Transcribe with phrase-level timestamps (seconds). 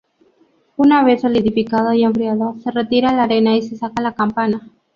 [0.77, 4.67] Una vez solidificado y enfriado, se retira la arena y se saca la campana.